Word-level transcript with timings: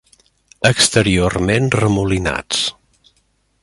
Exteriorment 0.69 1.71
remolinats. 1.81 2.67